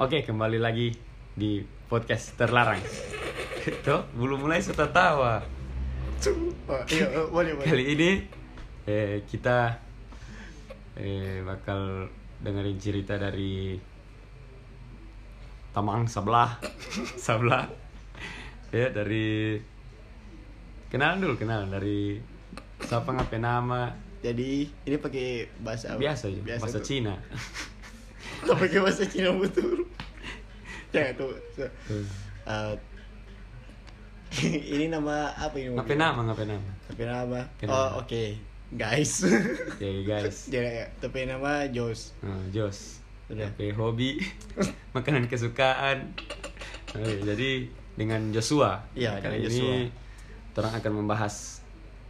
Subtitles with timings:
[0.00, 0.88] Oke, kembali lagi
[1.36, 2.80] di podcast terlarang.
[3.84, 5.44] Tuh, belum mulai sudah tawa.
[6.88, 7.68] Iya, boleh, boleh.
[7.68, 8.10] Kali ini
[8.88, 9.76] eh, kita
[10.96, 12.08] eh, bakal
[12.40, 13.76] dengerin cerita dari
[15.76, 16.56] Tamang sebelah,
[17.20, 17.68] sebelah.
[18.72, 19.60] Ya dari
[20.88, 22.16] kenalan dulu kenalan dari
[22.80, 23.92] siapa ngapain nama
[24.24, 26.00] Jadi ini pakai bahasa apa?
[26.00, 26.86] biasa aja bahasa tuh.
[26.88, 27.20] Cina.
[28.44, 29.84] Nggak pakai bahasa Cina betul.
[30.90, 31.34] Ya tuh.
[31.54, 31.70] Tuh.
[32.46, 32.74] uh,
[34.46, 35.74] ini nama apa ini?
[35.74, 36.70] Ngapain nama ngapain nama?
[36.86, 37.40] Tapi nama.
[37.66, 38.22] Oh, oke.
[38.70, 39.26] Guys.
[39.82, 40.46] Ya guys.
[40.46, 42.14] Dia tapi nama Jos.
[42.22, 43.02] Nah, Jos.
[43.30, 44.18] Oke, hobi,
[44.96, 46.10] makanan kesukaan.
[46.98, 48.82] Jadi dengan Joshua.
[48.98, 49.70] Iya, kali dengan Joshua.
[49.70, 49.86] ini
[50.60, 51.34] orang akan membahas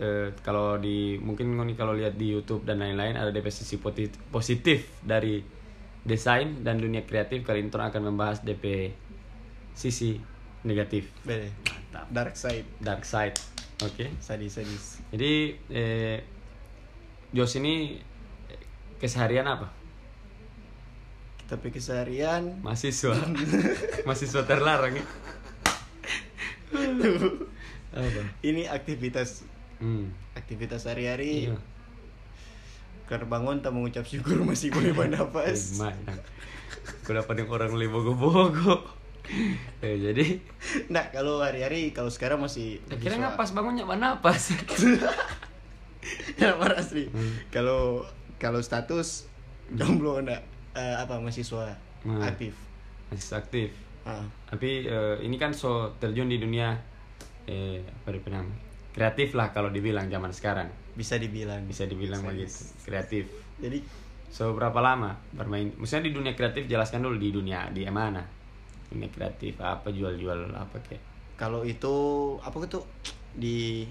[0.00, 3.30] eh, kalau di mungkin kalau lihat di YouTube dan lain-lain ada
[3.78, 5.44] poti- positif dari
[6.04, 8.96] desain dan dunia kreatif kali ini orang akan membahas DP
[9.76, 10.16] sisi
[10.64, 11.52] negatif Bede.
[11.68, 12.06] Mantap.
[12.12, 12.66] Dark side.
[12.80, 13.36] dark side
[13.84, 15.00] oke Sadis sadis.
[15.12, 15.32] jadi
[15.72, 16.18] eh,
[17.30, 18.00] Jos ini
[18.48, 18.62] eh,
[19.00, 19.68] keseharian apa
[21.50, 23.16] Tapi keseharian mahasiswa
[24.06, 25.06] mahasiswa terlarang ya
[27.90, 29.42] apa ini aktivitas
[29.82, 30.38] hmm.
[30.38, 31.58] aktivitas sehari-hari iya
[33.10, 36.18] karena bangun tak mengucap syukur masih boleh bernafas Lumayan.
[37.02, 38.86] Aku dapat yang orang lebih bogo-bogo.
[39.78, 40.38] Eh, jadi
[40.88, 43.22] nah kalau hari-hari kalau sekarang masih kira mahasiswa.
[43.26, 44.54] ngapas bangunnya mana napas.
[46.40, 47.36] ya asli Hmm.
[47.52, 48.00] kalau
[48.40, 49.28] kalau status
[49.70, 50.40] jomblo enggak
[50.72, 52.16] eh, apa mahasiswa Hmm.
[52.24, 52.56] aktif
[53.12, 53.68] Masih aktif.
[54.02, 56.72] ah Tapi eh, ini kan so terjun di dunia
[57.44, 58.48] eh apa dibilang
[58.90, 60.66] kreatif lah kalau dibilang zaman sekarang.
[60.92, 63.24] Bisa dibilang Bisa dibilang Bisa- begitu, kreatif.
[63.58, 63.78] jadi
[64.30, 65.74] So berapa lama bermain?
[65.74, 68.22] Maksudnya di dunia kreatif jelaskan dulu di dunia di mana?
[68.86, 71.02] Dunia kreatif apa jual-jual apa kayak?
[71.34, 71.90] kalau itu
[72.38, 72.78] apa itu
[73.32, 73.88] di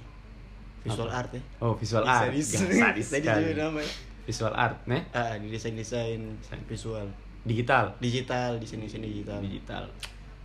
[0.79, 2.29] visual art ya Oh visual art.
[2.29, 2.55] Sadis.
[2.55, 3.07] Gak, sadis
[3.51, 3.89] namanya.
[4.23, 5.01] Visual art, nih?
[5.11, 6.21] ah di desain desain
[6.65, 7.09] visual
[7.41, 7.89] Digital.
[7.97, 9.83] digital di sini sini digital Digital.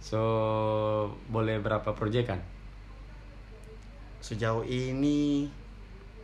[0.00, 0.20] So
[1.28, 2.40] boleh berapa proyekan?
[4.18, 5.46] sejauh ini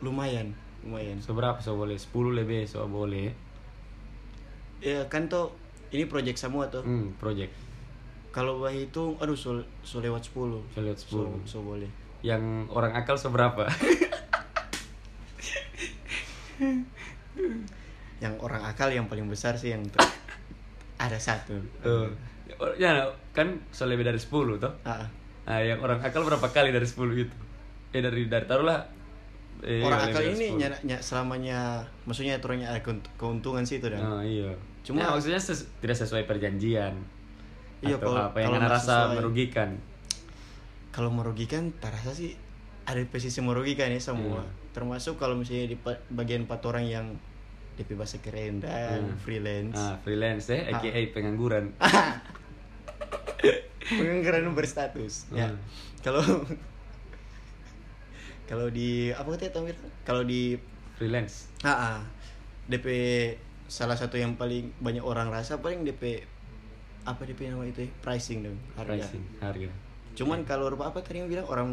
[0.01, 0.49] lumayan
[0.81, 1.57] lumayan So berapa?
[1.57, 3.29] So boleh 10 lebih, so boleh.
[4.79, 5.53] ya kan tuh
[5.89, 7.53] ini project semua tuh Hmm, project.
[8.31, 11.45] kalau bah itu aduh so, so lewat 10 So lewat so, 10.
[11.45, 11.85] so boleh
[12.21, 13.65] Yang orang akal seberapa?
[18.19, 20.01] yang orang akal yang paling besar sih yang ter-
[20.99, 22.09] ada satu Tuh.
[22.77, 24.73] Ya, kan so lebih dari 10 toh.
[24.83, 25.05] Ah,
[25.41, 27.33] Nah, yang orang akal berapa kali dari 10 gitu?
[27.89, 28.85] Eh dari dari taruhlah
[29.61, 30.57] eh, orang lebih akal dari ini 10.
[30.57, 31.59] nyana, ny- selamanya
[32.03, 34.51] maksudnya turunnya ada keunt- keuntungan sih itu dan Oh, iya.
[34.81, 36.97] Cuma Cuma- maksudnya ses- tidak sesuai perjanjian.
[37.79, 39.69] Iya, Atau kalau- apa yang kalau rasa sesuai- merugikan.
[40.91, 42.33] kalau merugikan terasa sih
[42.83, 44.53] ada posisi merugikan ya semua Hmm.
[44.71, 45.77] termasuk kalau misalnya di
[46.09, 47.05] bagian empat orang yang
[47.73, 49.17] DP bahasa keren dan Hmm.
[49.17, 51.71] freelance Ah, freelance eh, aka pengangguran.
[53.83, 55.57] pengangguran berstatus ya Hmm.
[56.01, 56.21] kalau
[58.51, 60.59] kalau di apa tadi Tomir kalau di
[60.99, 61.47] Freelance.
[61.63, 61.97] ah, ah,
[62.67, 62.87] DP
[63.71, 66.27] salah satu yang paling banyak orang rasa paling DP
[67.07, 67.89] apa DP nama itu ya?
[68.03, 69.71] pricing dong harga Pricing, harga.
[70.19, 71.69] cuman kalau apa apa tadi yang bilang orang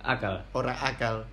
[0.00, 0.38] Akal.
[0.54, 1.26] orang akal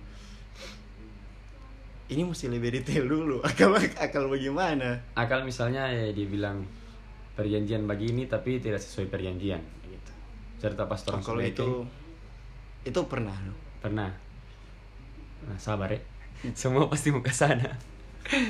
[2.10, 6.66] ini mesti lebih detail dulu akal akal bagaimana Akal misalnya ya dia bilang
[7.38, 10.12] perjanjian begini tapi tidak sesuai perjanjian gitu.
[10.58, 11.86] Serta pas orang kalau itu
[12.82, 13.54] itu pernah no?
[13.78, 14.10] pernah
[15.46, 16.00] nah, sabar ya.
[16.60, 17.68] Semua pasti mau ke sana.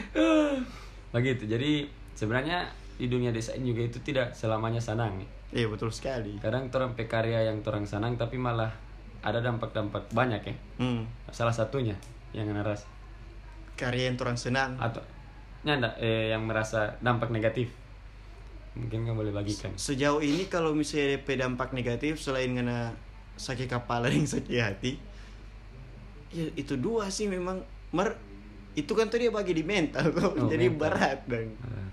[1.14, 1.44] Begitu.
[1.48, 2.68] Jadi sebenarnya
[2.98, 5.28] di dunia desain juga itu tidak selamanya senang ya.
[5.62, 6.36] iya betul sekali.
[6.42, 8.74] Kadang orang pekarya yang orang senang tapi malah
[9.22, 10.54] ada dampak-dampak banyak ya.
[10.82, 11.06] Hmm.
[11.30, 11.94] salah satunya
[12.34, 12.84] yang naras
[13.78, 14.74] karya yang orang senang.
[14.82, 15.00] Atau
[15.62, 17.70] nyanda eh, yang merasa dampak negatif.
[18.74, 19.74] Mungkin kamu boleh bagikan.
[19.78, 22.94] Sejauh ini kalau misalnya DP dampak negatif selain kena
[23.38, 25.07] sakit kepala dan sakit hati
[26.30, 27.60] ya itu dua sih memang.
[27.88, 28.12] Mer
[28.74, 30.80] itu kan tuh dia bagi di mental tuh Oh, jadi mental.
[30.86, 31.88] berat dan Ah,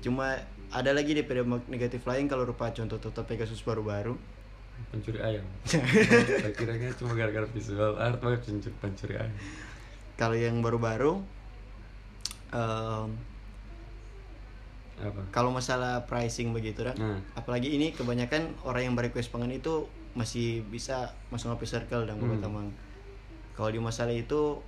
[0.00, 0.34] cuma
[0.68, 4.16] ada lagi DP dampak negatif lain kalau rupa contoh Toto Pegasus baru-baru.
[4.90, 5.46] Pencuri ayam.
[5.68, 9.36] Saya kira cuma gara-gara visual art banget pencuri, pencuri ayam.
[10.14, 11.22] Kalau yang baru-baru
[14.94, 15.20] apa?
[15.30, 17.18] kalau masalah pricing begitu Nah.
[17.34, 22.38] apalagi ini kebanyakan orang yang berequest pangan itu masih bisa masuk ke circle dan Hmm.
[22.38, 22.70] tamang
[23.54, 24.58] kalau di masalah itu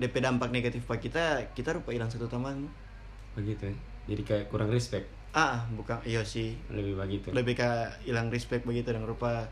[0.00, 2.70] DP dampak negatif pak kita kita rupa hilang satu tamang
[3.36, 3.76] begitu ya.
[4.10, 5.06] Jadi kayak kurang respect.
[5.30, 6.56] Ah bukan iya sih.
[6.72, 7.68] Lebih begitu lebih ke
[8.08, 9.46] hilang respect begitu dan rupa.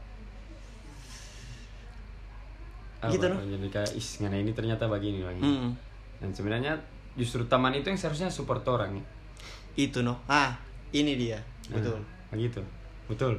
[2.99, 3.39] Apa, gitu, no?
[3.39, 5.39] jadi kayak is ngana ini ternyata begini begini.
[5.39, 5.71] Hmm,
[6.19, 6.75] dan sebenarnya
[7.15, 9.05] justru taman itu yang seharusnya support orang ya.
[9.79, 10.19] Itu no?
[10.27, 10.59] Ah
[10.91, 11.39] ini dia.
[11.71, 12.03] Nah, betul.
[12.35, 12.61] begitu.
[13.07, 13.35] Betul.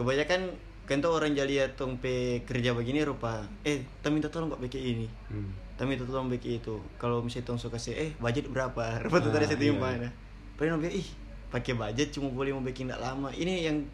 [0.00, 0.56] Kebanyakan
[0.98, 5.06] tuh orang jadi tong pe kerja begini rupa eh kita minta tolong kok bikin ini?
[5.30, 5.54] Hmm.
[5.78, 6.82] kita minta tolong bikin itu.
[6.98, 8.98] Kalau misalnya tong suka sih eh budget berapa?
[8.98, 9.70] Rupa tuh Ah, tadi saya iya.
[9.70, 10.10] mana?
[10.58, 11.06] Paling bilang ih
[11.48, 13.30] pakai budget cuma boleh mau bikin tidak lama.
[13.30, 13.86] Ini yang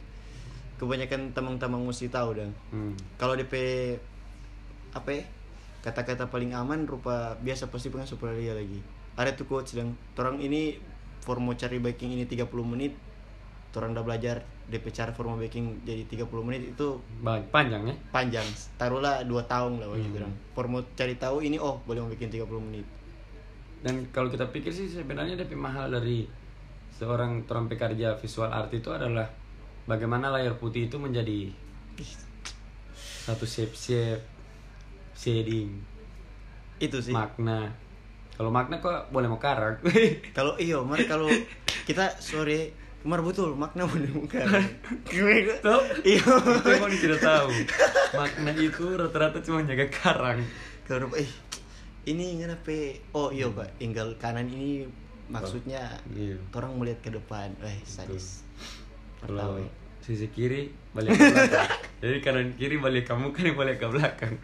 [0.77, 2.97] kebanyakan tamang-tamang mesti tahu dong Hmm.
[3.17, 3.53] kalau DP
[4.93, 5.25] apa ya
[5.85, 8.81] kata-kata paling aman rupa biasa pasti pengen super dia lagi.
[9.17, 10.81] Ada tuh quotes sedang orang ini
[11.21, 12.93] for mau cari baking ini 30 menit
[13.77, 16.99] orang udah belajar DP cara formal baking jadi 30 menit itu
[17.55, 17.95] panjang ya?
[18.11, 18.47] panjang.
[18.75, 20.27] Taruhlah dua tahun lah Hmm.
[20.27, 20.35] dong
[20.67, 22.87] mau cari tahu ini oh boleh mau bikin 30 menit.
[23.85, 26.27] Dan kalau kita pikir sih sebenarnya DP mahal dari
[26.97, 29.29] seorang orang pekerja visual art itu adalah
[29.87, 31.53] bagaimana layar putih itu menjadi
[33.27, 34.23] satu shape shape
[35.15, 35.79] shading
[36.83, 37.15] itu sih.
[37.15, 37.73] makna.
[38.37, 39.81] Kalau makna kok boleh mau karak?
[40.37, 41.25] Kalau iyo mar kalau
[41.89, 44.43] kita sore kemar betul makna boleh muka
[45.63, 47.55] Tuh, iyo itu tidak tahu
[48.19, 50.43] makna itu rata-rata cuma jaga karang.
[50.91, 51.31] Kalau eh
[52.03, 53.79] ini kenapa oh iya pak.
[53.79, 54.91] Tinggal kanan ini
[55.31, 56.35] maksudnya Iya.
[56.51, 57.55] orang melihat ke depan.
[57.63, 58.43] Eh sadis.
[59.23, 59.63] Kalau
[60.03, 61.71] sisi kiri balik ke belakang.
[62.03, 64.35] Jadi kanan kiri balik kamu kan balik ke belakang.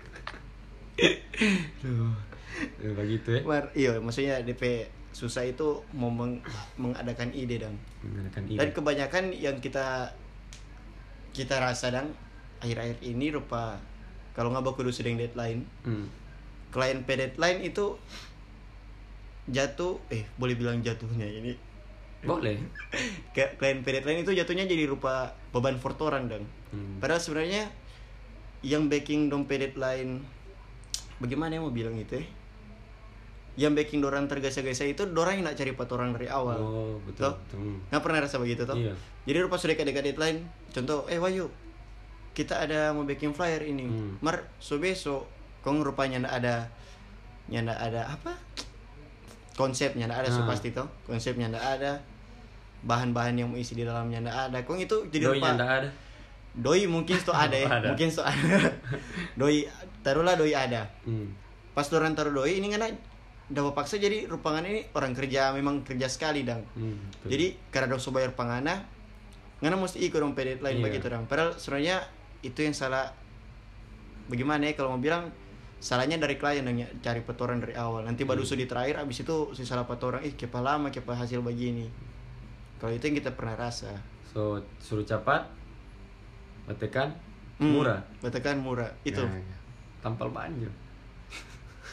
[2.79, 3.43] Ya begitu ya.
[3.43, 6.41] Mar, iya maksudnya DP susah itu mau meng-
[6.75, 8.59] mengadakan ide dan menggunakan ide.
[8.59, 10.09] Dan kebanyakan yang kita
[11.31, 12.13] kita rasa dan
[12.59, 13.77] akhir-akhir ini rupa
[14.33, 15.65] kalau nggak baku sedang deadline.
[15.85, 16.09] Hmm.
[16.73, 18.01] klien P deadline itu
[19.45, 21.53] jatuh eh boleh bilang jatuhnya ini.
[22.23, 22.55] Boleh.
[23.35, 26.43] Klien P deadline itu jatuhnya jadi rupa beban for orang dan
[26.73, 26.97] Hmm.
[27.05, 27.69] padahal sebenarnya
[28.65, 30.25] yang backing dong P deadline
[31.21, 32.25] bagaimana ya mau bilang itu ya
[33.55, 37.35] yang backing dorang tergesa-gesa itu dorang yang nak cari patoran dari awal oh betul, Toh?
[37.39, 37.59] betul.
[37.87, 38.97] Nggak pernah rasa begitu toh Iya.
[39.25, 40.39] jadi rupa sudah dekat deadline
[40.71, 41.53] contoh eh Wahyu
[42.33, 44.17] kita ada mau backing flyer ini Hmm.
[44.19, 45.29] mar so besok
[45.61, 46.55] kong rupanya ndak ada
[47.47, 48.33] ndak ada apa
[49.53, 50.49] konsepnya ndak ada so Ah.
[50.49, 52.01] pasti toh konsepnya ndak ada
[52.83, 55.89] bahan-bahan yang mau isi di dalamnya ndak ada kong itu jadi Doinya rupa ada
[56.53, 57.87] doi mungkin itu ada ya Ada.
[57.93, 58.59] mungkin itu ada
[59.35, 59.69] doi
[60.01, 61.27] taruhlah doi ada hmm.
[61.73, 62.89] pas orang taruh doi ini kan
[63.45, 66.63] dapat paksa jadi rupangan ini orang kerja memang kerja sekali dang.
[66.73, 67.29] Hmm, betul.
[67.29, 68.87] jadi karena dong so bayar pangana
[69.59, 70.85] ngana mesti ikut dong PD lain Iya.
[70.85, 72.03] begitu dong padahal sebenarnya
[72.41, 73.11] itu yang salah.
[74.25, 75.31] Bagaimana ya kalau mau bilang
[75.79, 78.03] salahnya dari klien yang cari petoran dari awal.
[78.03, 78.55] Nanti baru Hmm.
[78.55, 81.91] di terakhir abis itu si salah petoran ih kepa lama kepa hasil begini
[82.77, 83.95] kalau itu yang kita pernah rasa.
[84.27, 85.47] So suruh cepat
[86.65, 87.15] batekan
[87.55, 88.01] Hmm, murah.
[88.19, 88.91] batekan murah.
[89.03, 89.23] Itu.
[89.23, 89.39] Nah,
[90.01, 90.67] tampal banjir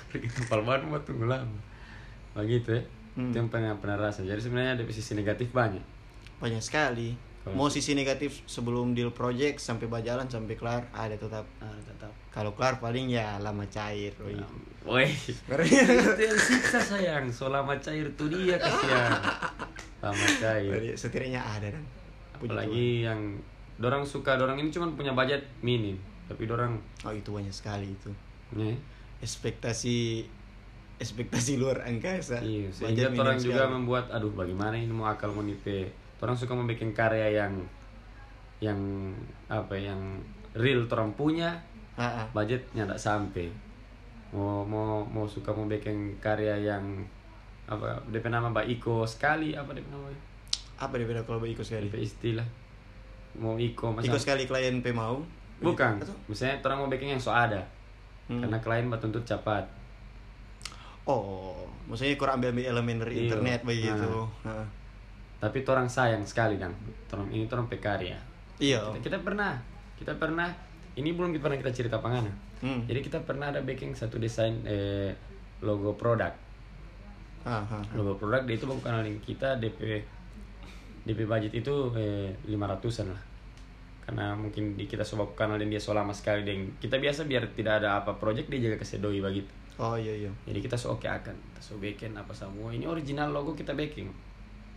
[0.09, 1.59] pergi tampal ban buat tunggu lama.
[2.33, 2.83] Begitu ya?
[3.17, 3.31] Hmm.
[3.31, 4.21] itu yang pernah pernah rasa.
[4.25, 5.81] Jadi sebenarnya ada sisi negatif banyak.
[6.41, 7.13] Banyak sekali.
[7.39, 11.47] Kalau- mau sisi negatif sebelum deal project sampai berjalan sampai kelar ada tetap.
[11.63, 12.11] Ah tetap.
[12.29, 14.11] Kalau kelar paling ya lama cair.
[14.85, 15.05] Woi,
[15.45, 17.27] itu yang siksa sayang.
[17.29, 19.19] Selama cair tuh dia kasihan.
[19.99, 20.95] Lama cair.
[20.95, 21.69] Setidaknya ada
[22.39, 23.35] Puji Apalagi yang
[23.75, 25.99] dorang suka, dorang ini cuma punya budget minim,
[26.31, 28.07] tapi dorang oh itu banyak sekali itu.
[28.55, 28.71] Ya,
[29.19, 30.25] ekspektasi
[30.99, 33.75] ekspektasi luar angkasa iya, sehingga orang juga sekali.
[33.79, 35.87] membuat aduh bagaimana ini mau akal mau nipe.
[36.19, 37.55] Orang suka membuat karya yang
[38.59, 38.79] yang
[39.47, 40.01] apa ya, yang
[40.51, 41.55] real orang punya,
[41.95, 42.25] Ah, ah.
[42.35, 43.47] budgetnya tidak sampai.
[44.35, 46.83] Mau mau mau suka bikin karya yang
[47.69, 50.19] apa DP nama Mbak Iko sekali apa DP namanya?
[50.79, 52.47] apa dia beda kalau ikut sekali DP istilah
[53.37, 55.19] mau Iko masa ikut sekali klien P mau
[55.59, 56.15] bukan Atau?
[56.31, 57.61] misalnya orang mau bikin yang so ada
[58.29, 58.39] Hmm.
[58.39, 59.65] karena klien tuntut cepat
[61.03, 63.23] oh maksudnya kurang ambil ambil elemen dari Iya.
[63.25, 64.11] internet begitu
[64.45, 64.53] Nah.
[64.53, 64.67] Ah.
[65.39, 66.69] tapi orang sayang sekali kan
[67.09, 68.17] orang ini orang pekarya
[68.57, 69.57] iya kita, kita pernah
[69.97, 70.47] kita pernah
[70.93, 72.83] ini belum pernah kita cerita pangana Hmm.
[72.85, 75.15] jadi kita pernah ada baking satu desain eh,
[75.59, 76.35] logo produk
[77.41, 77.83] Ah, ah, ah.
[77.95, 80.03] logo produk dia itu bukan link kita DP
[81.07, 83.21] DP budget itu eh, 500an lah
[84.09, 87.45] karena mungkin di kita coba kenal dan dia so lama sekali dan kita biasa biar
[87.53, 90.31] tidak ada apa project dia jaga kesedoi begitu oh iya iya.
[90.49, 92.73] Jadi kita so oke akan kita so bikin apa semua.
[92.73, 94.09] Ini original logo kita baking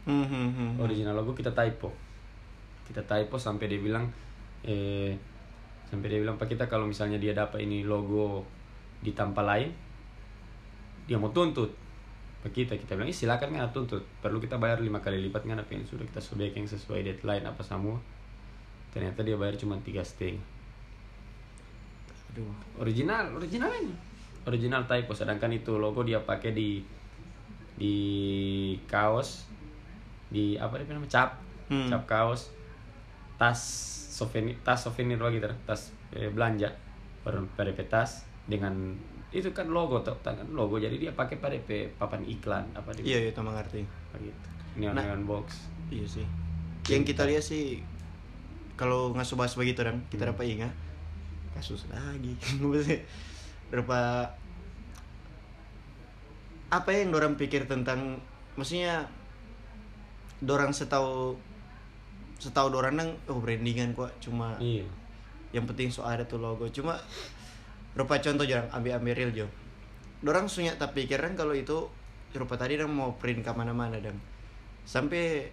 [0.02, 0.72] Hmm, hmm, hmm, hmm.
[0.84, 1.88] original logo kita typo.
[2.84, 4.12] Kita typo sampai dia bilang
[4.68, 5.16] eh
[5.88, 8.44] sampai dia bilang pak kita kalau misalnya dia dapat ini logo
[9.00, 9.72] di tanpa lain
[11.08, 11.72] dia mau tuntut.
[12.44, 14.04] Ke kita kita bilang "Ih, silakan nggak tuntut.
[14.20, 17.48] Perlu kita bayar lima kali lipat nggak apa yang sudah kita sudah yang sesuai deadline
[17.48, 17.96] apa semua
[18.92, 20.04] ternyata dia bayar cuma tiga
[22.32, 22.49] aduh.
[22.80, 23.94] Original original ini.
[24.49, 26.80] Original typo sedangkan itu logo dia pakai di
[27.76, 27.96] di
[28.88, 29.49] kaos
[30.32, 31.12] di apa dia namanya?
[31.12, 31.30] Cap.
[31.68, 31.88] Hmm.
[31.88, 32.52] cap kaos.
[33.37, 33.61] Tas
[34.12, 36.72] souvenir tas souvenir lagi gitu tas eh, belanja.
[37.22, 37.38] Per
[37.87, 38.96] tas dengan
[39.32, 40.80] itu kan logo tuh kan logo.
[40.80, 43.80] Jadi dia pakai PDP papan iklan apa dia iya iya teman ngerti
[44.20, 45.04] gitu neon Nah.
[45.04, 45.68] neon box.
[45.92, 46.26] Iya sih.
[46.88, 47.78] Yang kita lihat sih
[48.75, 50.33] kalau nggak bahas begitu dan kita Hmm.
[50.35, 50.73] dapat ingat
[51.52, 52.33] kasus lagi.
[53.71, 54.29] Berapa
[56.73, 58.17] apa yang dorang pikir tentang
[58.57, 59.05] maksudnya
[60.41, 61.37] dorang setahu
[62.41, 64.83] setahu dorang nang oh brandingan kok cuma iya.
[65.52, 66.64] yang penting so ada tuh logo.
[66.73, 66.97] Cuma
[67.93, 69.47] rupa contoh jarang ambil ambil real jo.
[70.25, 71.87] Dorang sunya tak pikiran kalau itu
[72.33, 74.17] rupa tadi dong mau print ke mana-mana dan
[74.88, 75.52] sampai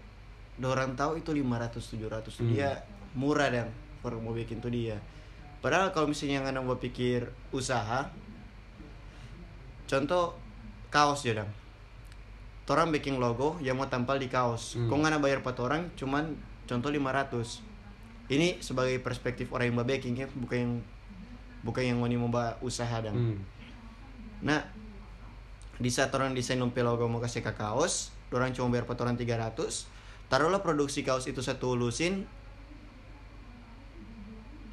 [0.56, 2.52] dorang tahu itu 500 700 tuh Hmm.
[2.56, 2.72] dia
[3.18, 3.68] murah dan
[4.02, 4.98] baru mau bikin tuh dia.
[5.60, 8.08] Padahal kalau misalnya nggak mau pikir usaha
[9.90, 10.38] contoh
[10.94, 11.50] kaos ya dong
[12.70, 14.78] orang bikin logo yang mau tampal di kaos.
[14.78, 14.86] Hmm.
[14.86, 16.38] kok nggak bayar empat orang cuman
[16.70, 17.66] contoh 500
[18.30, 20.74] ini sebagai perspektif orang yang mau baking ya bukan yang
[21.66, 23.58] bukan yang mau mau usaha dan hmm.
[24.40, 24.64] Nah,
[25.76, 29.52] di saat orang desain nompe logo mau kasih ke kaos, orang cuma bayar orang 300,
[30.32, 32.24] taruhlah produksi kaos itu satu lusin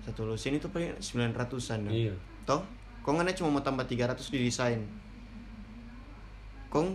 [0.06, 1.90] satu lusin itu paling 900-an dong.
[1.90, 2.14] iya
[2.46, 2.62] Toh,
[3.02, 4.80] kong nggak cuma mau tambah 300 di desain.
[6.70, 6.94] Kong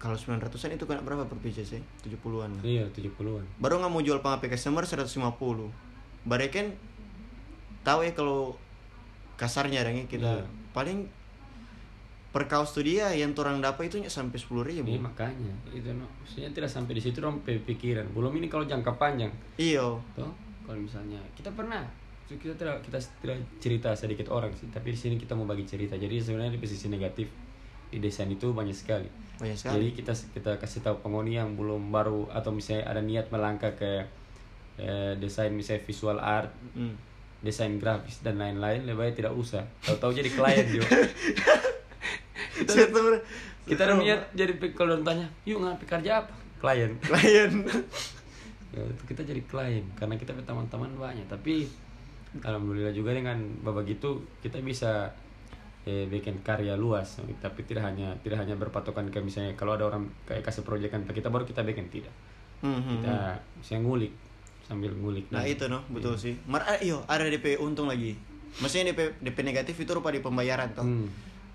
[0.00, 1.82] kalau 900-an itu kena berapa per pieces sih?
[2.04, 2.60] 70-an.
[2.60, 2.64] lah.
[2.64, 5.20] iya 70-an Baru nggak mau jual pang customer 150.
[6.24, 6.66] Baru kan
[7.84, 8.56] tahu ya kalau
[9.36, 10.44] kasarnya dong ya kita Iya.
[10.76, 11.08] paling
[12.30, 14.86] per kaos tuh dia yang orang dapat itu sampai sepuluh ribu.
[14.86, 16.04] Iya makanya itu no.
[16.24, 18.04] Maksudnya tidak sampai di situ dong pikiran.
[18.12, 20.30] Belum ini kalau jangka panjang, Iyo, toh
[20.70, 21.82] kalau misalnya kita pernah
[22.30, 25.98] kita tidak kita tidak cerita sedikit orang sih, tapi di sini kita mau bagi cerita.
[25.98, 27.26] Jadi sebenarnya di sisi negatif
[27.90, 29.10] di desain itu banyak sekali.
[29.42, 29.98] banyak Jadi sekali.
[29.98, 34.06] kita kita kasih tahu penghuni yang belum baru atau misalnya ada niat melangkah ke
[34.78, 36.94] eh, desain misalnya visual art, Hmm.
[37.42, 39.66] desain grafis dan lain-lain lebih baik tidak usah.
[39.82, 40.86] Tahu-tahu jadi klien juga.
[42.62, 42.86] kita
[43.66, 47.52] kita ada niat jadi kalau tanya yuk ngapain kerja apa klien klien.
[48.70, 51.66] ya, itu kita jadi klien karena kita teman-teman banyak tapi
[52.40, 55.10] alhamdulillah juga dengan babak gitu kita bisa
[55.82, 60.06] eh, bikin karya luas tapi tidak hanya tidak hanya berpatokan ke misalnya kalau ada orang
[60.24, 62.12] kayak kasih proyekan kita baru kita bikin tidak
[62.60, 62.92] Hmm, hmm, hmm.
[63.00, 63.16] kita
[63.56, 64.12] misalnya ngulik
[64.68, 66.36] sambil ngulik Nah Dan- itu no, betul sih.
[66.44, 68.14] Mar ah, iyo ada DP untung lagi.
[68.60, 70.84] Maksudnya DP DP negatif itu rupa di pembayaran toh.
[70.84, 71.08] Hmm.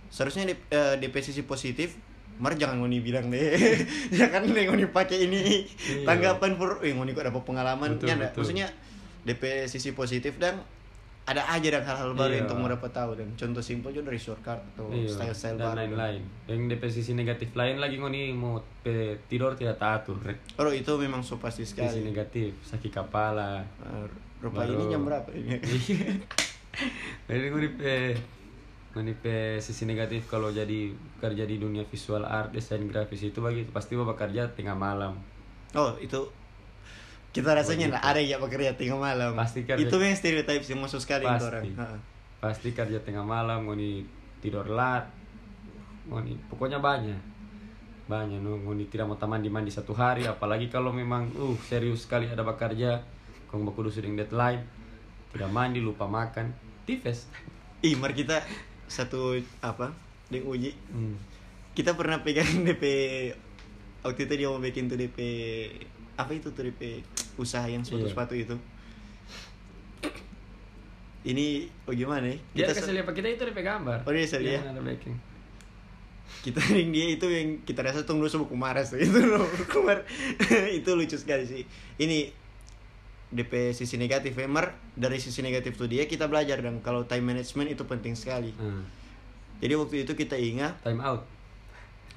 [0.10, 1.94] Seharusnya DP, eh, DP sisi positif
[2.36, 3.56] Mar jangan ngoni bilang deh
[4.20, 6.04] Jangan nih ngoni pakai ini Iya.
[6.04, 8.42] Tanggapan pur Eh ngoni kok dapat pengalaman Betul, Ya betul.
[8.42, 8.68] Maksudnya
[9.24, 10.60] DP sisi positif dan
[11.24, 12.46] Ada aja dan hal-hal baru Iya.
[12.46, 15.78] yang mau dapat tahu dan Contoh simpel juga dari shortcut Atau Iya, style-style dan baru
[15.82, 18.62] lain-lain yang di posisi negatif lain lagi ngoni mau
[19.26, 20.20] tidur tidak teratur.
[20.56, 24.06] Oh itu memang so pasti sisi sekali negatif sakit kepala Eh,
[24.38, 25.58] Rupa Baru- ini jam berapa ini?
[27.26, 27.62] Jadi gue
[28.96, 30.88] pe sisi negatif kalau jadi
[31.20, 35.20] kerja di dunia visual art desain grafis itu bagi pasti bapak kerja tengah malam
[35.76, 36.24] Oh itu
[37.36, 38.08] kita rasanya Oh, gitu.
[38.08, 39.36] ada ya bekerja tengah malam.
[39.36, 40.08] Pasti kan, Itu ya.
[40.08, 41.44] yang stereotip sih masuk sekali Pasti.
[41.44, 41.64] orang.
[41.76, 41.88] Ha.
[42.40, 44.06] pasti kerja tengah malam ngoni
[44.40, 45.04] tidur lat
[46.06, 47.18] ngoni pokoknya banyak
[48.06, 52.30] banyak no ngoni tidak mau mandi mandi satu hari apalagi kalau memang uh serius sekali
[52.30, 53.02] ada bekerja
[53.50, 54.62] kau mau kudu sudah deadline
[55.34, 56.54] tidak mandi lupa makan
[56.86, 57.26] tifes
[57.82, 58.38] Ih, mari kita
[58.88, 59.92] satu apa?
[60.28, 60.72] Ding uji.
[60.90, 61.16] hmm.
[61.72, 62.84] Kita pernah pegang DP
[64.02, 65.18] waktu itu dia mau bikin tuh DP
[66.16, 67.04] apa itu tuh DP
[67.36, 68.12] usaha yang sepatu Iya.
[68.12, 68.56] sepatu itu.
[71.26, 71.46] Ini
[71.84, 72.38] oh gimana ya?
[72.54, 74.72] dia Kita kasih lihat kita itu DP gambar Oh, dia kasih Dia lihat?
[74.72, 75.18] ada backing
[76.42, 80.06] kita ring dia itu yang kita rasa tunggu sama Kumaras itu loh Kumar
[80.78, 81.66] itu lucu sekali sih
[81.98, 82.30] ini
[83.34, 87.34] DP sisi negatif ya Mar dari sisi negatif tuh dia kita belajar dan kalau time
[87.34, 88.86] management itu penting sekali Hmm.
[89.60, 91.26] jadi waktu itu kita ingat time out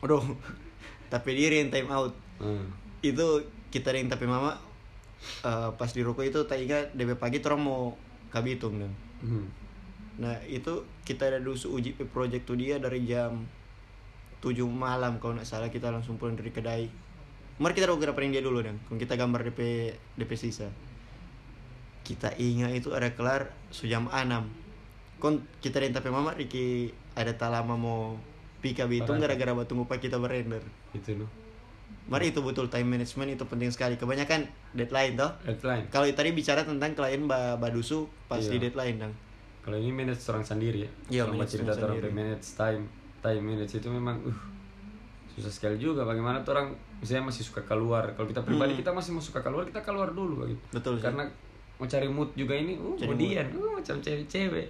[0.00, 0.24] aduh
[1.12, 2.70] tapi diri yang time out Hmm.
[3.02, 4.60] itu kita ring tapi mama
[5.42, 7.96] eh, pas di ruko itu tak ingat DP pagi terus mau
[8.28, 9.50] kabitung dan Hmm.
[10.18, 13.46] Nah itu kita ada dulu uji project tuh dia dari jam
[14.38, 16.86] 7 malam kalau nggak salah kita langsung pulang dari kedai.
[17.58, 20.70] Mari kita udah dia dulu dan kita gambar DP DP sisa.
[22.08, 24.16] Kita ingat itu ada kelar sejam 6
[25.18, 28.16] Kon kita rinta pe mama Riki ada talama mau
[28.58, 30.64] Pika Bitung gara-gara batu ngupa kita berrender.
[30.90, 31.28] itu loh
[32.08, 33.94] Mari itu betul time management itu penting sekali.
[33.94, 35.28] Kebanyakan deadline toh.
[35.42, 38.50] deadline Kalau tadi bicara tentang klien Mbak Badusu pas Iya.
[38.50, 39.14] di deadline dong.
[39.60, 42.82] kalau ini manage orang sendiri ya Iya, Kalau manage cerita orang manage time
[43.20, 44.40] time manage itu memang uh
[45.28, 48.80] susah sekali juga bagaimana tuh orang misalnya masih suka keluar kalau kita pribadi Hmm.
[48.80, 51.04] kita masih mau suka keluar kita keluar dulu gitu Betul sih.
[51.78, 54.68] Mau cari mood juga ini uh Cari kemudian uh macam cewek-cewek.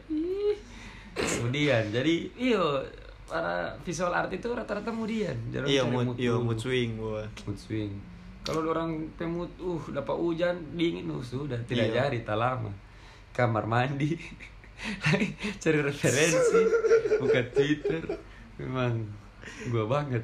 [1.14, 2.84] Kemudian jadi iyo
[3.24, 5.34] para visual art itu rata-rata kemudian.
[5.50, 6.44] Jarang Iya cari mood, iya dulu.
[6.48, 7.24] mood swing gua.
[7.44, 7.92] mood swing.
[8.40, 11.58] Kalau orang pemut uh dapat hujan dingin uh sudah.
[11.64, 12.08] Tidak Iya.
[12.08, 12.70] jadi tak lama.
[13.32, 14.16] Kamar mandi.
[15.62, 16.60] Cari referensi
[17.18, 18.04] buka twitter.
[18.56, 19.04] Memang
[19.68, 20.22] gua banget.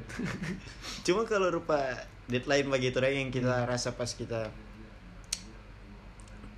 [1.03, 1.77] Cuma kalau rupa
[2.25, 4.49] deadline bagi itu yang kita rasa pas kita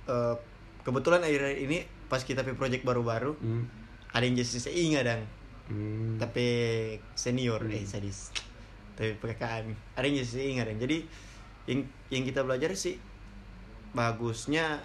[0.08, 0.34] eh,
[0.82, 3.62] kebetulan akhir ini pas kita pe project baru-baru hmm.
[4.16, 5.24] ada yang jadi seingat dang.
[5.68, 6.16] Hmm.
[6.16, 6.48] tapi
[7.12, 7.76] senior Hmm.
[7.76, 8.32] eh sadis.
[8.96, 10.80] Tapi PKKM ada yang jadi seingat dang.
[10.80, 10.98] Jadi
[11.68, 12.96] yang yang kita belajar sih
[13.92, 14.80] bagusnya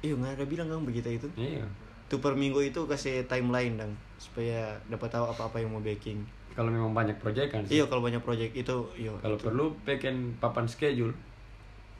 [0.00, 1.28] iya nggak ada bilang kan begitu itu.
[1.36, 1.68] Iya.
[2.08, 6.24] Tuh per minggu itu kasih timeline dang supaya dapat tahu apa-apa yang mau baking
[6.58, 7.78] kalau memang banyak proyek kan sih.
[7.78, 11.14] iya kalau banyak project itu iya kalau perlu bikin papan schedule.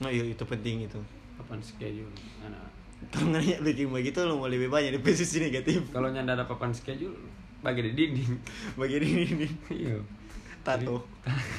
[0.03, 0.99] Nah iya itu penting itu
[1.39, 2.11] papan schedule?
[2.43, 2.67] Anak.
[3.15, 5.87] kalau nanya begitu lo mau lebih banyak di posisi negatif.
[5.95, 7.15] Kalau nyanda ada papan schedule
[7.63, 8.33] bagi di dinding.
[8.79, 9.99] Bagian ini nih iya.
[10.67, 11.07] Tato.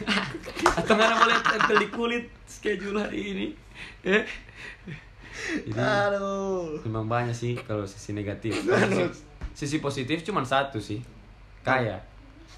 [0.79, 3.47] Atau nggak boleh tempel di kulit schedule hari ini?
[4.03, 4.23] Eh?
[5.39, 6.83] Jadi aduh.
[6.83, 8.59] memang banyak sih kalau sisi negatif.
[8.59, 9.03] Sisi,
[9.55, 10.99] sisi positif cuma satu sih.
[11.63, 12.03] Kaya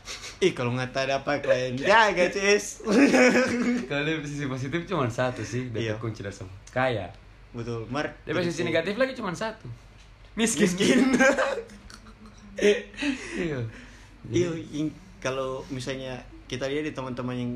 [0.46, 2.82] ih kalau nggak tahu apa klien jaga cis.
[3.90, 6.02] Kalau dari sisi positif cuma satu sih dari Iya.
[6.02, 7.14] kunci dasar kaya.
[7.54, 8.10] Betul mar.
[8.24, 9.70] Dari sisi negatif lagi cuma satu.
[10.34, 10.66] Miskin.
[10.66, 11.00] Miskin.
[12.58, 13.60] Iya.
[14.30, 14.50] Iya
[15.18, 17.52] kalau misalnya kita lihat di teman-teman yang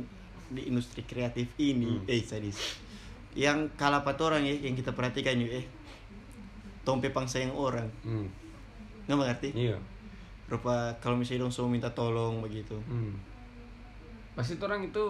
[0.47, 2.05] di industri kreatif ini Hmm.
[2.07, 2.77] eh sadis
[3.35, 5.65] yang kalah empat orang ya yang kita perhatikan yuk eh
[6.81, 7.89] tompe pangsa yang orang.
[8.01, 8.29] Hmm.
[9.05, 9.49] nggak mengerti?
[9.53, 9.77] Iya
[10.45, 12.77] rupa kalau misalnya semua minta tolong begitu.
[12.85, 13.17] Hmm.
[14.35, 15.05] pasti orang itu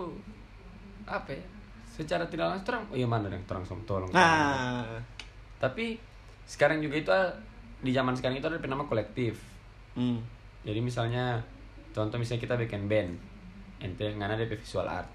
[1.09, 1.41] apa ya
[1.89, 4.85] secara tidak langsung orang oh iya mana yang orang sama tolong nah
[5.57, 5.97] tapi
[6.45, 7.09] sekarang juga itu
[7.81, 9.37] di zaman sekarang itu ada nama kolektif.
[9.97, 10.21] Hmm.
[10.61, 11.39] jadi misalnya
[11.95, 13.15] contoh misalnya kita bikin band
[13.79, 15.07] ente ngana DP visual art.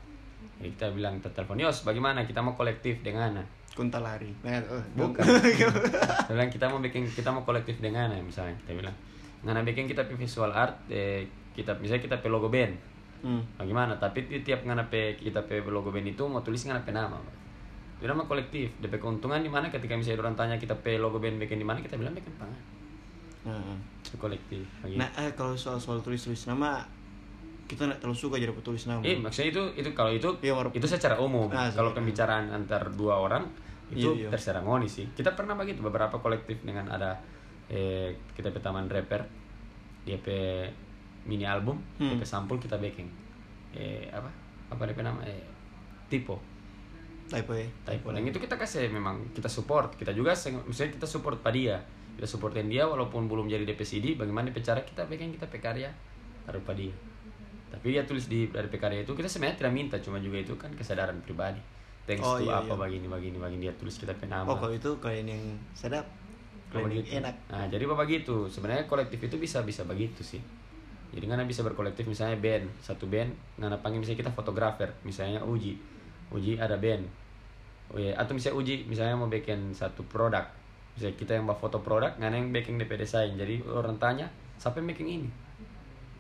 [0.60, 2.24] Jadi kita bilang kita telepon Yos bagaimana?
[2.24, 4.28] Kita mau kolektif dengan Ana?" kuntalari.
[4.44, 5.22] Nah, oh, bukan.
[5.56, 8.92] Kita bilang kita mau bikin kita mau kolektif dengan Ana," misalnya kita bilang
[9.44, 11.24] ngana bikin kita pe visual art eh,
[11.56, 12.76] kita misalnya kita pe logo band
[13.24, 13.60] hmm.
[13.60, 16.92] bagaimana tapi di tiap ngana pe kita pe logo band itu mau tulis ngana pe
[16.92, 17.16] nama
[18.00, 21.40] itu nama kolektif DP keuntungan di mana ketika misalnya orang tanya kita pe logo band
[21.40, 22.60] bikin di mana kita bilang bikin pangan
[23.44, 25.00] nah, itu kolektif begitu.
[25.00, 26.84] nah eh, kalau soal soal tulis tulis nama
[27.70, 30.86] kita nggak terlalu suka jadi petulis nama Eh, maksudnya itu itu kalau itu Iya, itu
[30.90, 31.46] secara umum.
[31.54, 33.46] Ah, kalau pembicaraan antar dua orang
[33.94, 34.28] itu Iya, iya.
[34.34, 35.06] terserah ngoni sih.
[35.14, 37.14] Kita pernah begitu beberapa kolektif dengan ada
[37.70, 39.22] eh kita pe taman rapper
[40.02, 40.66] dia pe
[41.22, 42.16] mini album, Hmm.
[42.16, 43.06] DP sampul kita backing.
[43.70, 44.26] Eh apa?
[44.68, 45.20] Apa DP nama?
[45.22, 45.44] Eh
[46.08, 46.40] Tipo.
[47.28, 48.10] typo ya Typo.
[48.10, 49.94] Dan itu kita kasih memang kita support.
[49.94, 51.78] Kita juga misalnya kita support pada dia.
[52.18, 55.62] Kita supportin dia walaupun belum jadi DP CD, bagaimana DP cara kita bikin kita pe
[55.62, 55.94] karya
[56.42, 56.90] taruh pada dia.
[57.70, 60.58] Tapi dia tulis di dari pe karya itu kita sebenarnya tidak minta, cuma juga itu
[60.58, 61.62] kan kesadaran pribadi.
[62.02, 62.80] Thanks Oh, to iya, apa iya.
[62.80, 64.42] begini begini begini dia tulis kita pe nama.
[64.44, 66.10] oh kalau itu kalian yang sedap
[66.70, 67.18] Kalau begitu.
[67.18, 68.46] enak Nah, jadi apa begitu?
[68.46, 70.38] Sebenarnya kolektif itu bisa bisa begitu sih.
[71.10, 75.74] Jadi ngana bisa berkolektif misalnya band, satu band, ngana panggil misalnya kita fotografer, misalnya Uji.
[76.30, 77.02] Uji ada band.
[77.90, 80.46] Oh iya, atau misalnya Uji misalnya mau bikin satu produk.
[80.94, 83.34] Misalnya kita yang mau foto produk, ngana yang bikin DP desain.
[83.34, 85.28] Jadi orang tanya, siapa yang bikin ini?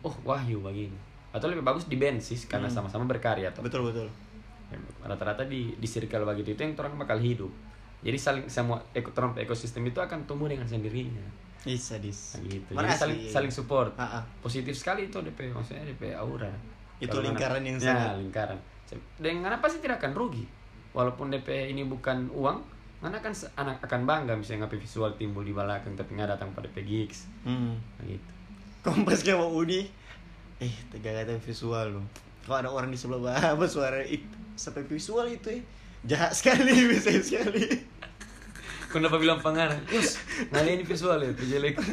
[0.02, 0.98] Oh, Wahyu begini.
[1.30, 2.82] Atau lebih bagus di band sih karena Hmm.
[2.82, 4.10] sama-sama berkarya toh betul betul
[5.02, 7.50] rata-rata di di circle begitu itu yang orang bakal hidup
[8.00, 11.20] jadi saling semua eko orang ekosistem itu akan tumbuh dengan sendirinya.
[11.68, 12.70] Ih, sadis nah, gitu.
[12.72, 13.92] Mana jadi saling saling support.
[14.00, 14.22] Ah, ah.
[14.40, 16.48] positif sekali itu DP maksudnya DP aura.
[16.96, 18.58] Itu Kalau lingkaran mana- yang ya, sangat- lingkaran
[19.22, 20.44] dengan apa sih tidak akan rugi?
[20.96, 22.58] Walaupun DP ini bukan uang
[23.00, 26.68] mana kan anak akan bangga misalnya ngapain visual timbul di belakang tapi nggak datang pada
[26.76, 27.72] gigs hmm.
[27.96, 28.32] nah, gitu.
[28.84, 29.88] Kompas kayak mau uni
[30.60, 32.04] eh tegak visual loh.
[32.44, 33.20] Kalau ada orang di sebelah
[33.56, 34.24] bawah suara itu?
[34.56, 35.62] Sampai visual itu ya
[36.02, 37.66] jahat sekali bisa sekali
[38.90, 39.78] Kenapa bilang pangaran?
[39.86, 40.18] Yus,
[40.50, 41.78] nggak ini visual ya, jelek.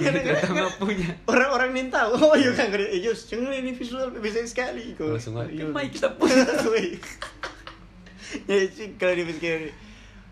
[0.00, 1.12] Ya, Ini ternyata nggak punya.
[1.28, 5.52] orang-orang tahu oh iya kan eh Yus jangan ini visual bisa sekali kok Langsung aja,
[5.52, 5.68] Iya.
[5.68, 6.40] "Mai, kita punya."
[8.48, 9.70] Ya sih kalau dipikir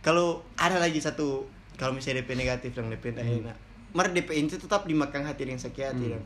[0.01, 1.45] kalau ada lagi satu
[1.77, 3.39] kalau misalnya DP negatif dan DP tidak Hmm.
[3.45, 3.57] enak
[3.93, 6.17] mar DP itu tetap dimakan hati yang sakit hati Hmm.
[6.17, 6.23] dan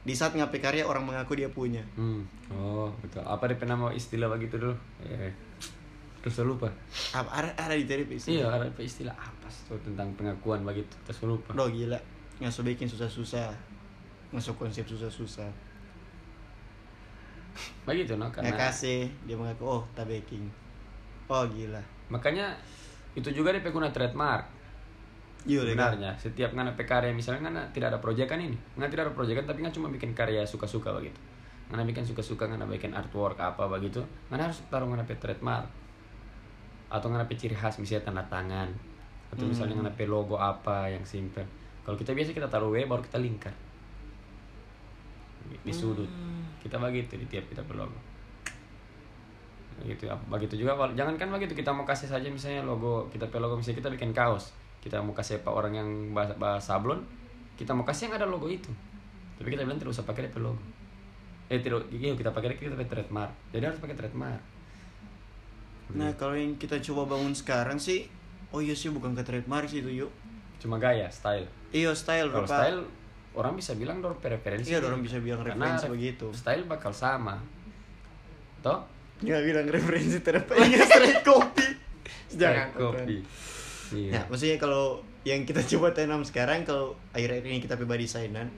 [0.00, 2.24] di saat ngapain karya orang mengaku dia punya Hmm.
[2.48, 3.20] Oh, betul.
[3.22, 4.72] Apa DP nama istilah begitu dulu?
[5.04, 5.30] Eh,
[6.20, 6.68] terus saya lupa.
[7.16, 10.92] apa ada ada di TDP sih Iya, ada istilah apa sih tuh tentang pengakuan begitu?
[11.08, 11.56] Terus saya lupa.
[11.56, 11.96] Loh gila
[12.44, 13.48] Ngasih bikin susah-susah
[14.32, 15.48] Ngasih konsep susah-susah
[17.88, 20.44] Begitu no Nggak karena kasih Dia mengaku oh tak baking
[21.32, 21.80] Oh gila
[22.10, 22.58] makanya
[23.14, 24.46] itu juga DP guna trademark.
[25.48, 29.48] Iya Sebenarnya setiap ngana karya misalnya ngana tidak ada proyekan ini, ngana tidak ada proyekan
[29.48, 31.16] tapi ngana cuma bikin karya suka-suka begitu.
[31.72, 35.64] Ngana bikin suka-suka ngana bikin artwork apa begitu, ngana harus taruh ngana pe trademark
[36.90, 38.66] atau ngana pe ciri khas misalnya tanda tangan.
[39.30, 41.46] Atau misalnya ngana pe logo apa yang simple.
[41.86, 43.54] Kalau kita biasa kita taruh W baru kita lingkar.
[45.62, 46.10] Di sudut.
[46.58, 47.94] Kita begitu di tiap kita pe logo.
[49.80, 53.86] Begitu, begitu juga kalau jangankan begitu kita mau kasih saja misalnya logo kita logo misalnya
[53.86, 54.50] kita bikin kaos.
[54.82, 57.06] Kita mau kasih apa orang yang bahas, bahas sablon
[57.54, 58.68] kita mau kasih yang ada logo itu.
[59.38, 60.58] Tapi kita bilang tidak usah pakai logo.
[61.46, 63.32] Eh tidak kita pakai kita pakai trademark.
[63.54, 64.49] Jadi harus pakai trademark
[65.96, 68.06] Nah kalau yang kita coba bangun sekarang sih
[68.50, 70.10] Oh iya sih bukan ke trademark sih itu yuk.
[70.58, 71.46] Cuma gaya style.
[71.70, 72.80] Iya style kalau style
[73.38, 74.74] orang bisa bilang dong preferensi.
[74.74, 76.26] Iya orang bisa bilang referensi re- begitu.
[76.34, 77.38] style bakal sama.
[78.58, 78.82] Toh?
[79.22, 81.66] Nggak bilang referensi terapa Ingat straight copy.
[82.34, 83.22] Jangan kopi
[83.94, 84.10] iya.
[84.14, 88.48] Ya, maksudnya kalau yang kita coba tanam sekarang kalau akhir-akhir ini kita pribadi designan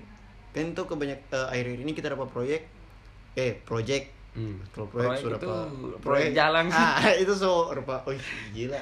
[0.52, 2.62] kan tuh kebanyak eh, akhir-akhir ini kita dapat proyek
[3.34, 4.56] eh proyek Hmm.
[4.72, 6.64] kalau proyek, Proyek sudah itu apa proyek jalan.
[6.72, 8.16] ah itu so rupa oh
[8.50, 8.80] gila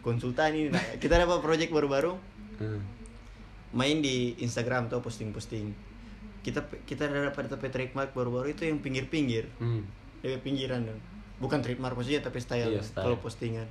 [0.00, 2.16] konsultan ini nah, kita dapat proyek baru-baru
[2.56, 2.80] Hmm.
[3.70, 5.70] main di Instagram tuh posting-posting
[6.40, 9.84] kita kita dapat dapat trademark baru-baru itu yang pinggir-pinggir Hmm.
[10.18, 10.98] dari pinggiran dong
[11.36, 13.04] bukan trademark maksudnya tapi style, Iya, style.
[13.04, 13.68] kalau postingan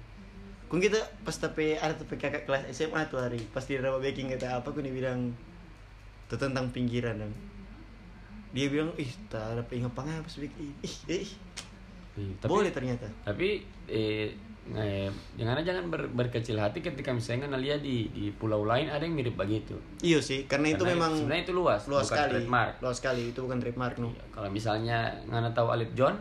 [0.68, 4.30] kun kita pas tapi ada tapi kakak kelas SMA tuh hari pas dia dapat baking
[4.30, 5.34] kata apa kun dia bilang
[6.24, 7.34] itu tentang pinggiran dong
[8.50, 11.30] dia bilang ih tak ada pengen apa pas bikin ih ih.
[12.18, 13.06] Iya, tapi- boleh ternyata.
[13.22, 14.34] tapi eh,
[14.68, 19.02] eh, jangan jangan ber- berkecil hati ketika misalnya ngana lihat di di pulau lain ada
[19.02, 19.78] yang mirip begitu.
[20.02, 22.74] Iya sih karena itu Karena memang sebenarnya itu luas, luas bukan sekali trademark.
[22.82, 24.10] luas sekali itu bukan trademark no.
[24.10, 26.18] Iya, kalau misalnya ngana tahu Alip John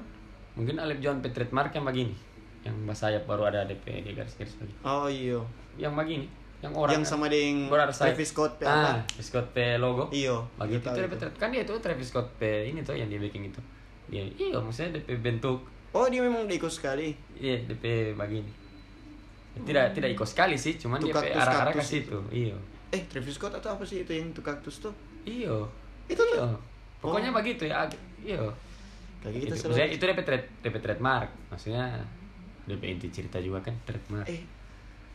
[0.52, 2.14] mungkin Alip John pe trademark yang begini
[2.60, 4.74] yang bahasa sayap baru ada DP di garis-garis lagi.
[4.82, 5.38] Oh iya.
[5.78, 6.26] Yang begini
[6.58, 8.12] yang orang yang sama dengan baru ada sayap.
[8.12, 11.62] Travis Scott pe ah, apa Travis Scott pe logo iya begitu itu trade- kan dia
[11.62, 13.60] itu Travis Scott pe ini tuh yang dia bikin itu
[14.06, 18.48] dia iya maksudnya DP bentuk oh dia memang diikut sekali iya DP begini
[19.58, 22.56] tidak tidak ikut sekali sih cuman Itu dia pe kaktus- arah-arah ke situ iya
[22.88, 25.66] eh Travis Scott atau apa sih itu yang tuh kaktus tuh Iyo.
[26.06, 26.38] Itu tuh?
[26.38, 26.54] Iyo.
[26.96, 27.36] Pokoknya Oh.
[27.36, 27.82] begitu ya.
[28.16, 28.46] Iyo.
[29.18, 31.30] kayak Itu, kita selalu maksudnya itu DP trade DP trademark.
[31.50, 31.84] Maksudnya
[32.62, 34.22] DP inti cerita juga kan trademark.
[34.24, 34.38] Eh.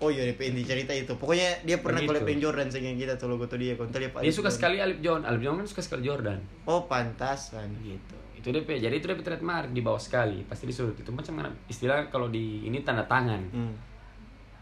[0.01, 1.13] Oh iya inti cerita itu.
[1.13, 2.17] Pokoknya dia pernah Begitu.
[2.17, 3.77] collabin Jordan dengan kita tuh logo tuh dia.
[3.77, 4.57] Kontak dia Pak Dia suka Jordan.
[4.57, 5.21] sekali Alip John.
[5.21, 6.39] Alip John kan suka sekali Jordan.
[6.65, 7.69] Oh pantasan.
[7.85, 8.15] Gitu.
[8.41, 8.81] Itu DP.
[8.81, 10.41] Jadi itu DP trademark di bawah sekali.
[10.49, 13.41] Pasti disuruh itu macam mana istilah kalau di ini tanda tangan.
[13.53, 13.73] Hmm.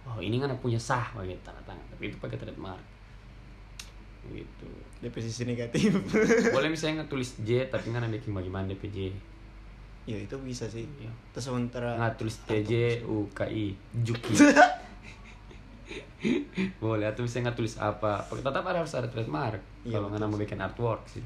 [0.10, 1.86] Oh, ini kan punya sah pakai tanda tangan.
[1.95, 2.84] Tapi itu pakai trademark.
[4.28, 4.67] Gitu.
[4.99, 5.95] DP sisi negatif.
[6.56, 8.97] Boleh misalnya tulis J tapi kan bikin bagaimana DP J.
[10.04, 10.84] ya itu bisa sih.
[10.99, 11.12] Iya.
[11.32, 13.65] Terus sementara nggak tulis TJ UKI
[14.04, 14.34] Juki
[16.84, 20.39] boleh atau bisa nggak tulis apa tetap ada harus ada trademark Iya, kalau nggak mau
[20.39, 21.23] bikin artwork sih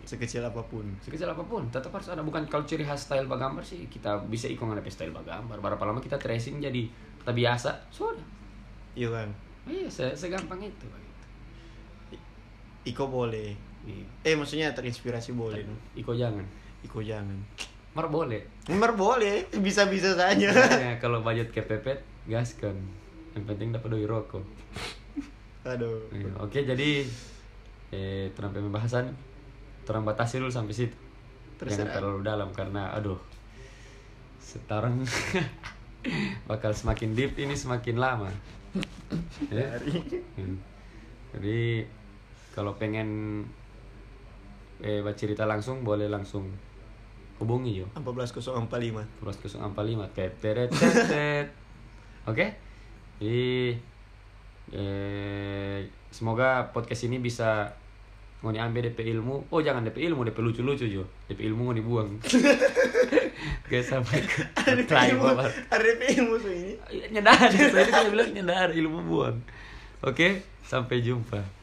[0.00, 0.82] sekecil apa pun.
[1.04, 4.48] sekecil apa pun tetap harus ada bukan kalau ciri khas style bagambar sih kita bisa
[4.50, 6.88] ikut nggak style bagambar berapa lama kita tracing jadi
[7.20, 8.24] kita biasa sudah
[8.96, 9.28] Iya kan.
[9.70, 10.88] iya se segampang itu
[12.80, 13.52] Iko boleh.
[13.84, 14.04] Iya.
[14.24, 15.60] Eh maksudnya terinspirasi boleh.
[15.92, 16.42] Iko jangan
[16.80, 17.36] Iko jangan.
[17.92, 18.40] Mar boleh
[18.72, 20.48] Memang boleh, bisa-bisa saja.
[20.48, 22.74] Makanya kalau budget kepepet gaskan
[23.36, 24.42] yang penting dapat doi rokok
[25.60, 26.08] Aduh.
[26.08, 27.04] Iya, Oke, jadi
[27.92, 29.12] eh terang pembahasan
[29.84, 30.96] terang batasi dulu sampai situ.
[31.60, 31.92] Jangan Terserah.
[32.00, 33.20] terlalu dalam karena aduh.
[34.40, 35.04] Sekarang
[36.50, 38.32] bakal semakin deep ini semakin lama.
[39.52, 39.76] ya.
[40.40, 40.56] Hmm.
[41.36, 41.84] Jadi
[42.56, 43.44] kalau pengen
[44.80, 46.48] eh baca cerita langsung boleh langsung
[47.36, 47.86] hubungi yo.
[48.00, 49.20] 14045.
[49.20, 51.46] Terus 045 tet tet tet.
[52.32, 52.69] Oke?
[53.20, 53.76] Jadi
[54.72, 55.78] eh
[56.08, 57.68] semoga podcast ini bisa
[58.40, 59.52] mau diambil DP ilmu.
[59.52, 61.04] Oh jangan DP ilmu, DP lucu-lucu jo.
[61.28, 62.08] DP ilmu mau dibuang.
[63.68, 64.42] Oke sampai ke
[64.88, 65.52] try ilmu, babar.
[65.68, 66.74] ada ilmu so ini.
[67.12, 69.36] Nyadar, saya bilang nyadar ilmu buang.
[70.00, 71.59] Oke, sampai jumpa.